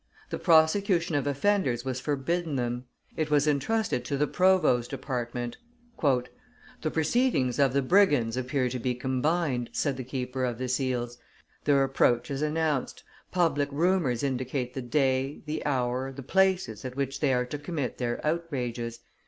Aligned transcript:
The 0.31 0.39
prosecution 0.39 1.13
of 1.13 1.27
offenders 1.27 1.85
was 1.85 1.99
forbidden 1.99 2.55
them; 2.55 2.85
it 3.15 3.29
was 3.29 3.45
intrusted 3.45 4.03
to 4.05 4.17
the 4.17 4.25
provost's 4.25 4.87
department. 4.87 5.57
"The 6.01 6.89
proceedings 6.91 7.59
of 7.59 7.71
the 7.73 7.83
brigands 7.83 8.35
appear 8.35 8.67
to 8.69 8.79
be 8.79 8.95
combined," 8.95 9.69
said 9.73 9.97
the 9.97 10.03
keeper 10.03 10.43
of 10.43 10.57
the 10.57 10.69
seals; 10.69 11.19
"their 11.65 11.83
approach 11.83 12.31
is 12.31 12.41
announced; 12.41 13.03
public 13.31 13.69
rumors 13.71 14.23
indicate 14.23 14.73
the 14.73 14.81
day, 14.81 15.43
the 15.45 15.63
hour, 15.67 16.11
the 16.11 16.23
places 16.23 16.83
at 16.83 16.95
which 16.95 17.19
they 17.19 17.31
are 17.31 17.45
to 17.45 17.59
commit 17.59 17.99
their 17.99 18.19
outrages. 18.25 19.01